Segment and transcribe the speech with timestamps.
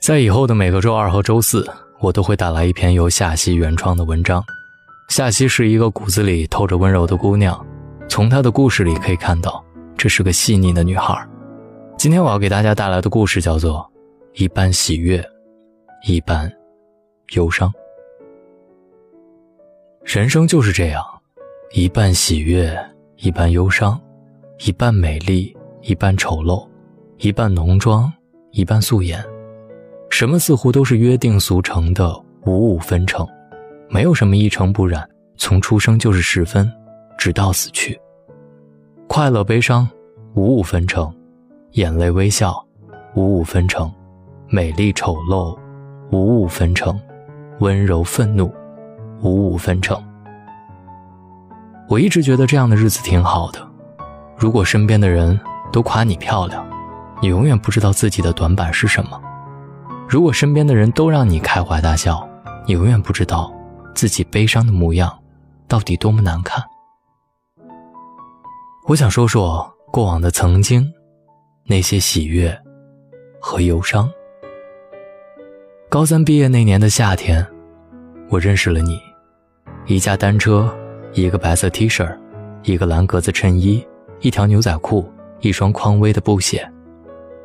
[0.00, 1.68] 在以后的每个周二和周四，
[2.00, 4.42] 我都会带来一篇由夏曦原创的文章。
[5.08, 7.64] 夏曦是一个骨子里透着温柔的姑娘，
[8.08, 9.64] 从她的故事里可以看到，
[9.96, 11.16] 这是个细腻的女孩。
[11.96, 13.78] 今天我要给大家带来的故事叫做
[14.42, 15.24] 《一半喜悦，
[16.06, 16.52] 一半
[17.34, 17.68] 忧伤》。
[20.04, 21.04] 人生就是这样，
[21.72, 22.76] 一半喜悦，
[23.16, 24.00] 一半忧伤，
[24.64, 26.68] 一半美丽，一半丑陋，
[27.18, 28.12] 一半浓妆，
[28.52, 29.24] 一半素颜。
[30.18, 33.28] 什么似乎都是约定俗成的五五分成，
[33.90, 35.06] 没有什么一尘不染。
[35.36, 36.72] 从出生就是十分，
[37.18, 38.00] 直到死去。
[39.06, 39.86] 快乐悲伤
[40.32, 41.14] 五五分成，
[41.72, 42.56] 眼泪微笑
[43.14, 43.92] 五五分成，
[44.48, 45.54] 美丽丑陋
[46.10, 46.98] 五五分成，
[47.58, 48.50] 温柔愤怒
[49.20, 50.02] 五五分成。
[51.90, 53.60] 我一直觉得这样的日子挺好的。
[54.34, 55.38] 如果身边的人
[55.70, 56.66] 都夸你漂亮，
[57.20, 59.20] 你永远不知道自己的短板是什么。
[60.08, 62.26] 如果身边的人都让你开怀大笑，
[62.64, 63.52] 你永远不知道
[63.94, 65.12] 自己悲伤的模样
[65.66, 66.62] 到底多么难看。
[68.86, 70.88] 我想说说过往的曾经，
[71.64, 72.56] 那些喜悦
[73.40, 74.08] 和忧伤。
[75.88, 77.44] 高三毕业那年的夏天，
[78.28, 79.00] 我认识了你，
[79.86, 80.72] 一架单车，
[81.14, 82.16] 一个白色 T 恤，
[82.62, 83.84] 一个蓝格子衬衣，
[84.20, 86.68] 一条牛仔裤，一双匡威的布鞋，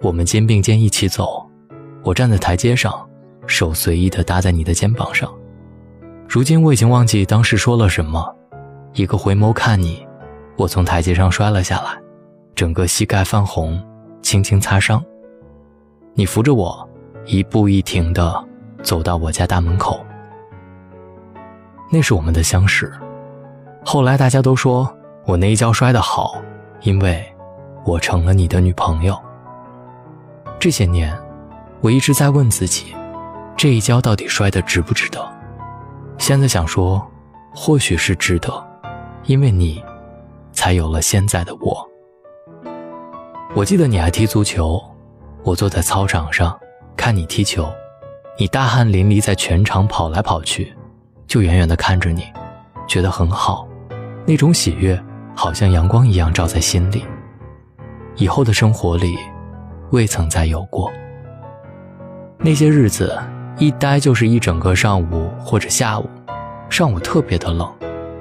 [0.00, 1.45] 我们肩并肩一起走。
[2.06, 2.94] 我站在台阶上，
[3.48, 5.28] 手随意地搭在你的肩膀上。
[6.28, 8.32] 如今我已经忘记当时说了什么，
[8.92, 10.06] 一个回眸看你，
[10.56, 12.00] 我从台阶上摔了下来，
[12.54, 13.84] 整个膝盖泛红，
[14.22, 15.04] 轻轻擦伤。
[16.14, 16.88] 你扶着我，
[17.24, 18.40] 一步一停地
[18.84, 19.98] 走到我家大门口。
[21.90, 22.92] 那是我们的相识。
[23.84, 24.88] 后来大家都说
[25.24, 26.40] 我那一跤摔得好，
[26.82, 27.26] 因为
[27.84, 29.20] 我成了你的女朋友。
[30.60, 31.12] 这些年。
[31.80, 32.94] 我一直在问自己，
[33.56, 35.24] 这一跤到底摔得值不值得？
[36.18, 37.06] 现在想说，
[37.54, 38.66] 或许是值得，
[39.24, 39.82] 因为你，
[40.52, 41.86] 才有了现在的我。
[43.54, 44.82] 我记得你爱踢足球，
[45.42, 46.58] 我坐在操场上
[46.96, 47.68] 看你踢球，
[48.38, 50.74] 你大汗淋漓在全场跑来跑去，
[51.26, 52.24] 就远远地看着你，
[52.88, 53.68] 觉得很好，
[54.26, 55.00] 那种喜悦
[55.34, 57.04] 好像阳光一样照在心里。
[58.16, 59.16] 以后的生活里，
[59.90, 60.90] 未曾再有过。
[62.38, 63.18] 那些日子，
[63.58, 66.08] 一待就是一整个上午或者下午。
[66.68, 67.72] 上午特别的冷，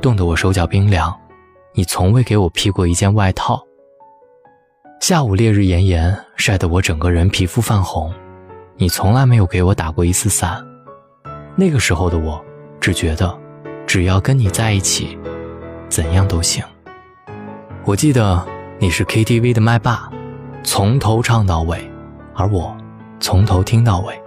[0.00, 1.12] 冻得我手脚冰凉。
[1.74, 3.62] 你从未给我披过一件外套。
[5.00, 8.12] 下午烈日炎炎，晒得我整个人皮肤泛红。
[8.76, 10.62] 你从来没有给我打过一次伞。
[11.56, 12.44] 那个时候的我，
[12.80, 13.36] 只觉得，
[13.86, 15.16] 只要跟你在一起，
[15.88, 16.62] 怎样都行。
[17.84, 18.44] 我记得
[18.78, 20.10] 你是 KTV 的麦霸，
[20.62, 21.90] 从头唱到尾，
[22.34, 22.76] 而我。
[23.22, 24.20] 从头听到尾。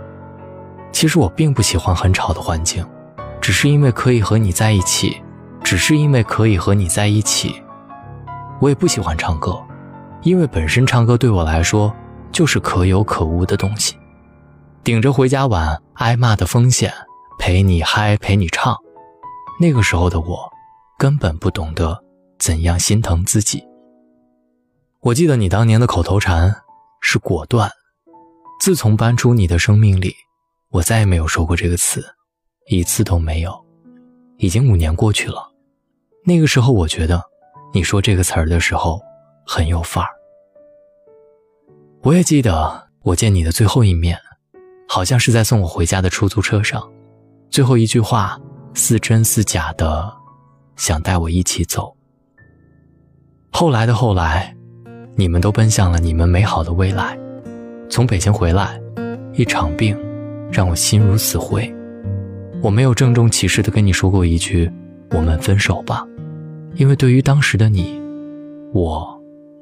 [0.93, 2.83] 其实我并不喜欢很吵的环境，
[3.41, 5.21] 只是因为可以和你在一起，
[5.61, 7.61] 只是因为可以和你在一起。
[8.61, 9.61] 我也不喜欢唱歌，
[10.21, 11.93] 因为本身唱歌对我来说
[12.31, 13.97] 就是可有可无的东西。
[14.81, 16.93] 顶着回家晚挨骂的风险，
[17.37, 18.75] 陪你嗨，陪你唱。
[19.59, 20.49] 那个时候的我，
[20.97, 22.01] 根本不懂得
[22.39, 23.61] 怎样心疼自己。
[25.01, 26.55] 我记得你当年的口头禅
[27.01, 27.69] 是果断。
[28.65, 30.11] 自从搬出你的生命里，
[30.71, 32.03] 我再也没有说过这个词，
[32.65, 33.53] 一次都没有。
[34.37, 35.51] 已经五年过去了，
[36.25, 37.21] 那个时候我觉得，
[37.75, 38.99] 你说这个词儿的时候
[39.45, 40.09] 很有范儿。
[42.01, 44.19] 我也记得我见你的最后一面，
[44.89, 46.91] 好像是在送我回家的出租车上，
[47.51, 48.35] 最后一句话
[48.73, 50.11] 似真似假的，
[50.75, 51.95] 想带我一起走。
[53.51, 54.57] 后来的后来，
[55.15, 57.15] 你们都奔向了你们美好的未来。
[57.89, 58.79] 从北京回来，
[59.33, 59.97] 一场病
[60.51, 61.73] 让我心如死灰。
[62.61, 64.69] 我没有郑重其事地跟你说过一句
[65.11, 66.05] “我们分手吧”，
[66.75, 68.01] 因为对于当时的你，
[68.73, 69.07] 我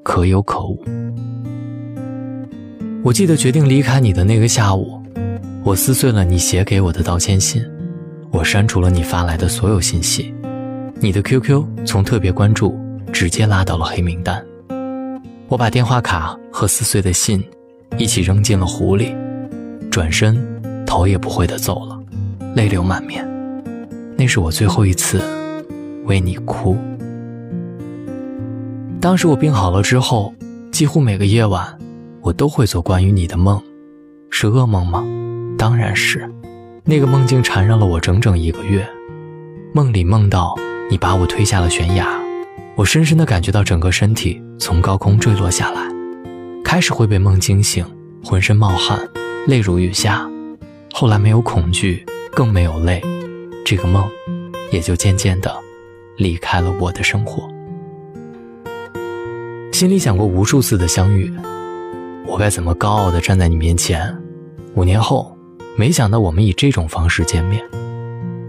[0.03, 0.81] 可有可无。
[3.03, 5.01] 我记得决定离开你的那个下午，
[5.63, 7.61] 我撕碎了你写给我的道歉信，
[8.31, 10.33] 我删除了你发来的所有信息，
[10.99, 12.79] 你的 QQ 从特别关注
[13.11, 14.43] 直接拉到了黑名单。
[15.49, 17.43] 我把电话卡和撕碎的信。
[17.97, 19.15] 一起扔进了湖里，
[19.91, 20.37] 转身，
[20.85, 21.99] 头也不回地走了，
[22.55, 23.27] 泪流满面。
[24.17, 25.21] 那是我最后一次
[26.05, 26.77] 为你哭。
[28.99, 30.33] 当时我病好了之后，
[30.71, 31.77] 几乎每个夜晚，
[32.21, 33.61] 我都会做关于你的梦。
[34.29, 35.03] 是噩梦吗？
[35.57, 36.29] 当然是。
[36.85, 38.85] 那个梦境缠绕了我整整一个月。
[39.73, 40.55] 梦里梦到
[40.89, 42.07] 你把我推下了悬崖，
[42.75, 45.81] 我深深的感觉到整个身体从高空坠落下来。
[46.73, 47.85] 开始会被梦惊醒，
[48.25, 48.99] 浑身冒汗，
[49.45, 50.27] 泪如雨下。
[50.91, 52.03] 后来没有恐惧，
[52.33, 52.99] 更没有泪，
[53.63, 54.03] 这个梦
[54.71, 55.55] 也就渐渐的
[56.17, 57.47] 离开了我的生活。
[59.71, 61.31] 心里想过无数次的相遇，
[62.25, 64.11] 我该怎么高傲的站在你面前？
[64.73, 65.37] 五年后，
[65.77, 67.63] 没想到我们以这种方式见面。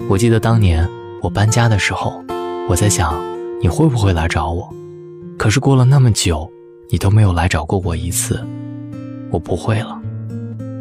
[0.08, 0.88] 我记得当年
[1.20, 2.24] 我搬家的时候，
[2.70, 3.22] 我在想
[3.60, 4.74] 你会不会来找我，
[5.36, 6.50] 可是过了那么久，
[6.90, 8.44] 你都没有来找过我一次。
[9.30, 10.00] 我不会了。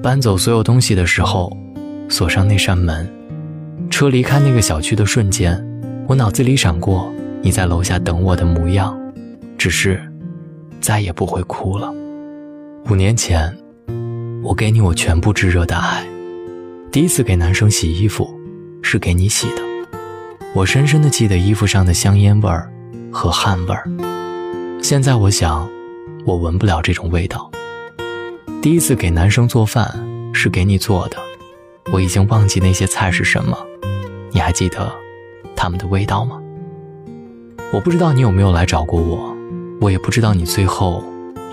[0.02, 1.56] 搬走所有东西的时候，
[2.10, 3.10] 锁上那扇门，
[3.90, 5.64] 车离开那个小区的瞬间，
[6.08, 7.12] 我脑子里闪过
[7.42, 9.00] 你在楼下等我的模样，
[9.58, 10.02] 只是
[10.82, 11.92] 再也不会哭了。
[12.90, 13.56] 五年前，
[14.44, 16.06] 我给你我全部炙热的爱，
[16.92, 18.30] 第一次给男生洗衣服，
[18.82, 19.62] 是给你洗的。
[20.54, 22.70] 我深深的记得衣服上的香烟味儿
[23.10, 23.90] 和汗味儿，
[24.82, 25.68] 现在我想，
[26.26, 27.50] 我闻不了这种味道。
[28.62, 29.92] 第一次给男生做饭
[30.34, 31.18] 是给你做的，
[31.92, 33.58] 我已经忘记那些菜是什么，
[34.32, 34.90] 你还记得
[35.56, 36.40] 他们的味道吗？
[37.74, 39.36] 我不知道你有没有来找过我，
[39.82, 41.04] 我也不知道你最后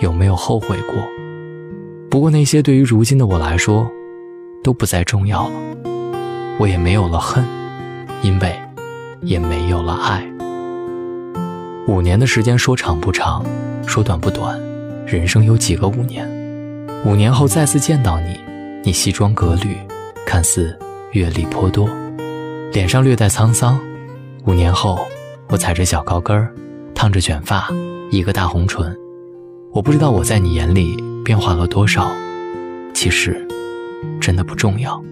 [0.01, 0.95] 有没有后悔过。
[2.09, 3.91] 不过那些对于如今的我来说
[4.63, 5.55] 都不再重要了，
[6.59, 7.45] 我也没有了恨，
[8.23, 8.57] 因为
[9.23, 10.25] 也没有了爱。
[11.89, 13.45] 五年的时间说长不长，
[13.87, 14.61] 说短不短，
[15.07, 16.29] 人生有几个五年？
[17.05, 18.39] 五年后再次见到你，
[18.85, 19.77] 你西装革履，
[20.25, 20.79] 看似
[21.13, 21.89] 阅历颇多，
[22.73, 23.81] 脸上略带沧桑。
[24.47, 25.07] 五年后，
[25.49, 26.53] 我踩着小高跟儿，
[26.95, 27.69] 烫着卷发，
[28.11, 28.97] 一个大红唇。
[29.73, 32.11] 我不知道我在你眼里变化了多少，
[32.95, 33.47] 其实，
[34.21, 35.03] 真的不重要。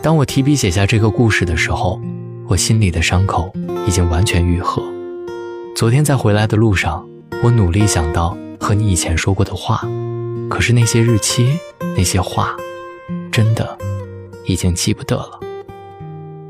[0.00, 2.00] 当我提笔写下这个故事的时候，
[2.46, 3.52] 我心里的伤口
[3.86, 4.82] 已经完全愈合。
[5.78, 7.08] 昨天在回来的路上，
[7.40, 9.80] 我努力想到和你以前说过的话。
[10.50, 11.56] 可是那些日期，
[11.96, 12.56] 那些话，
[13.30, 13.78] 真的
[14.44, 15.38] 已经记不得了。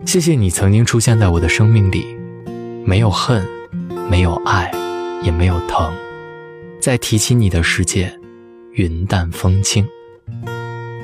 [0.07, 2.17] 谢谢你曾经出现在我的生命里，
[2.87, 3.47] 没有恨，
[4.11, 4.73] 没有爱，
[5.23, 5.93] 也没有疼。
[6.81, 8.19] 再提起你的世界，
[8.73, 9.87] 云淡风轻。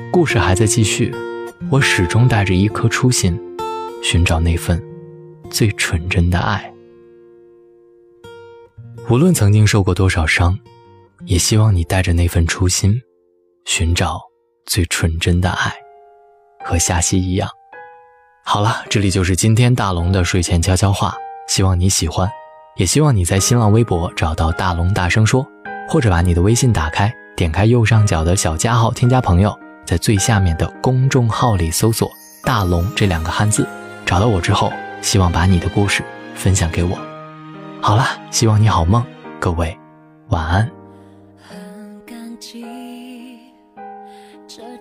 [0.09, 1.13] 故事还在继续，
[1.69, 3.39] 我始终带着一颗初心，
[4.01, 4.83] 寻找那份
[5.51, 6.71] 最纯真的爱。
[9.09, 10.57] 无论曾经受过多少伤。
[11.25, 13.01] 也希望你带着那份初心，
[13.65, 14.21] 寻找
[14.65, 15.73] 最纯真的爱，
[16.63, 17.49] 和夏曦一样。
[18.43, 21.15] 好了，这里就是今天大龙的睡前悄悄话，
[21.47, 22.29] 希望你喜欢，
[22.75, 25.47] 也希望你在新浪微博找到大龙大声说，
[25.89, 32.11] 或者把你的微信打开，点开右上角的小加号，添加朋友，在最下面的公众号里搜索
[32.43, 33.65] “大龙”这两个汉字，
[34.05, 34.71] 找到我之后，
[35.01, 36.03] 希望把你的故事
[36.35, 37.14] 分享给我。
[37.85, 39.05] 好了，希望你好梦，
[39.39, 39.77] 各位
[40.29, 40.71] 晚安。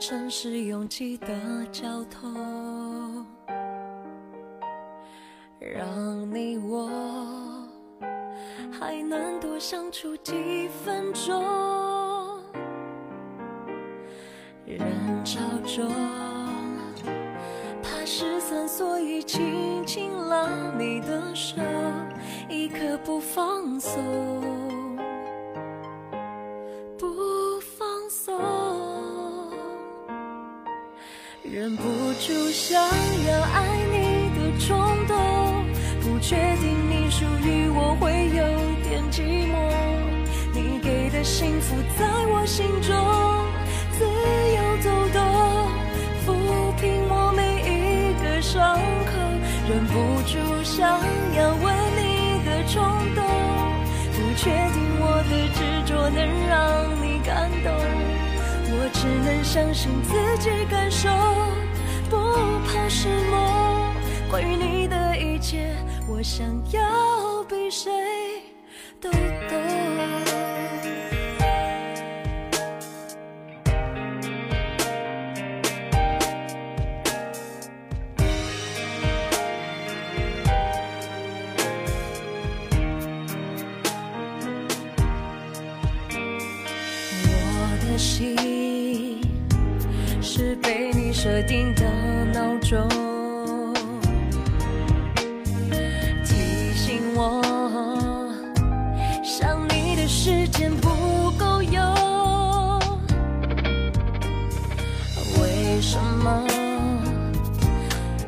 [0.01, 1.29] 城市拥挤的
[1.71, 3.25] 交通，
[5.59, 6.91] 让你我
[8.73, 11.43] 还能多相处几分钟。
[14.65, 14.81] 人
[15.25, 15.91] 潮中
[18.17, 21.57] 失散，所以轻轻拉你的手，
[22.49, 24.01] 一刻不放松。
[31.43, 31.83] 忍不
[32.21, 34.79] 住想要爱你的冲
[35.09, 35.17] 动，
[36.01, 38.45] 不确定你属于我会有
[38.85, 39.55] 点寂寞。
[40.53, 42.95] 你给的幸福在我心中
[50.85, 51.01] 想
[51.35, 52.83] 要吻你的冲
[53.15, 53.25] 动，
[54.13, 56.53] 不确定我的执着能让
[57.03, 57.73] 你感动。
[58.69, 61.09] 我只能相信自己感受，
[62.11, 62.17] 不
[62.67, 63.95] 怕失落。
[64.31, 65.75] 关于你的一切，
[66.07, 66.83] 我想要
[87.99, 89.21] 心
[90.21, 91.85] 是被你设定的
[92.33, 92.89] 闹钟，
[96.25, 97.41] 提醒我
[99.23, 101.83] 想你的时间不够用。
[105.41, 106.47] 为什么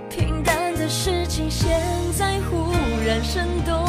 [0.09, 1.81] 平淡的事情现
[2.17, 2.73] 在忽
[3.07, 3.86] 然生动？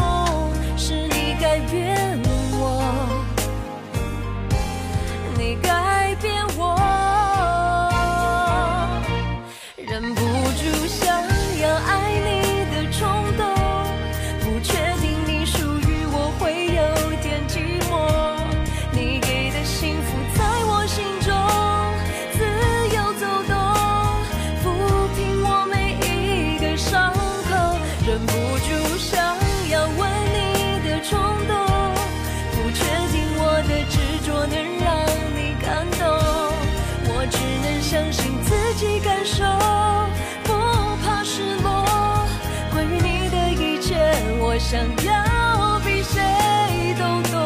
[44.60, 47.38] 想要比谁都懂。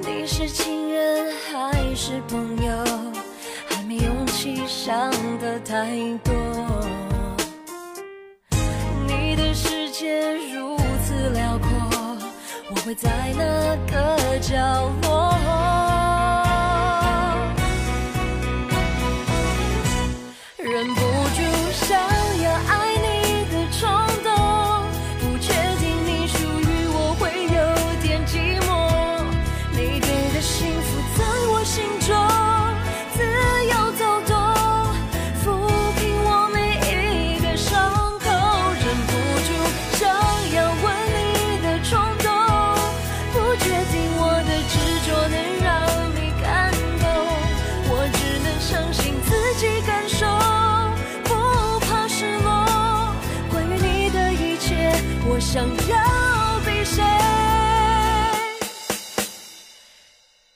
[0.00, 2.72] 你是情人还是朋友？
[3.68, 5.86] 还没勇气想的太
[6.24, 6.34] 多。
[9.06, 11.68] 你的世界如此辽阔，
[12.70, 13.44] 我会在哪
[13.92, 14.73] 个角？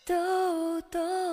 [0.09, 1.28] 都懂。